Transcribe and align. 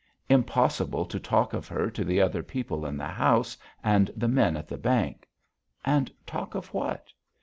Impossible 0.29 1.05
to 1.05 1.19
talk 1.19 1.53
of 1.53 1.67
her 1.67 1.87
to 1.91 2.03
the 2.03 2.19
other 2.19 2.41
people 2.41 2.87
in 2.87 2.97
the 2.97 3.05
house 3.05 3.55
and 3.83 4.09
the 4.17 4.27
men 4.27 4.57
at 4.57 4.67
the 4.67 4.79
bank. 4.79 5.29
And 5.85 6.11
talk 6.25 6.55
of 6.55 6.73
what? 6.73 7.13